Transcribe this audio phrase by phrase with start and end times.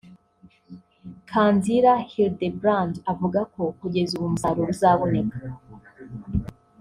[1.29, 5.37] Kanzira Hildebrande avuga ko kugeza ubu umusaruro uzaboneka